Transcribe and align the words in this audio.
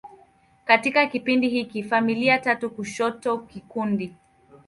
Katika 0.65 1.07
kipindi 1.07 1.49
hiki, 1.49 1.83
familia 1.83 2.39
tatu 2.39 2.69
kushoto 2.69 3.37
kikundi. 3.37 4.15